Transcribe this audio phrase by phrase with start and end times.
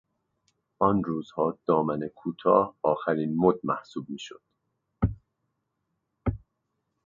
[0.79, 4.41] آن روزها دامن کوتاه آخرین مد محسوب میشد.